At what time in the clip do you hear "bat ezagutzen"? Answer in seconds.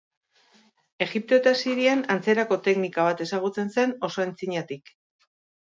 3.11-3.73